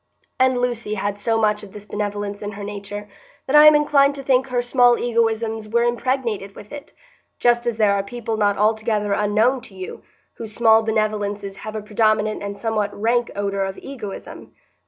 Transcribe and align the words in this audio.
And 0.39 0.57
Lucy 0.57 0.95
had 0.95 1.19
so 1.19 1.39
much 1.39 1.61
of 1.61 1.73
this 1.73 1.85
benevolence 1.85 2.41
in 2.41 2.53
her 2.53 2.63
nature 2.63 3.07
that 3.45 3.55
I 3.55 3.67
am 3.67 3.75
inclined 3.75 4.15
to 4.15 4.23
think 4.23 4.47
her 4.47 4.63
small 4.63 4.97
egoisms 4.97 5.69
were 5.69 5.83
impregnated 5.83 6.55
with 6.55 6.71
it, 6.71 6.91
just 7.37 7.67
as 7.67 7.77
there 7.77 7.93
are 7.93 8.01
people 8.01 8.35
not 8.35 8.57
altogether 8.57 9.13
unknown 9.13 9.61
to 9.61 9.75
you 9.75 10.01
whose 10.37 10.55
small 10.55 10.81
benevolences 10.81 11.57
have 11.57 11.75
a 11.75 11.83
predominant 11.83 12.41
and 12.41 12.57
somewhat 12.57 12.99
rank 12.99 13.29
odor 13.35 13.63
of 13.63 13.77
egoism. 13.77 14.55